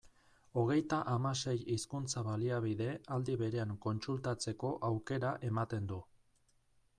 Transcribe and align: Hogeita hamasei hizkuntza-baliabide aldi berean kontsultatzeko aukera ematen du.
Hogeita 0.59 1.01
hamasei 1.15 1.53
hizkuntza-baliabide 1.73 2.87
aldi 3.17 3.35
berean 3.43 3.75
kontsultatzeko 3.85 4.73
aukera 4.89 5.35
ematen 5.51 5.93
du. 5.93 6.01